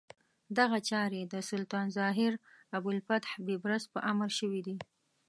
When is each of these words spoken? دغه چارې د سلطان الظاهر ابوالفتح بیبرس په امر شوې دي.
دغه 0.57 0.77
چارې 0.89 1.21
د 1.23 1.35
سلطان 1.49 1.83
الظاهر 1.89 2.33
ابوالفتح 2.77 3.31
بیبرس 3.47 3.83
په 3.93 3.99
امر 4.11 4.29
شوې 4.39 4.61
دي. 4.67 4.77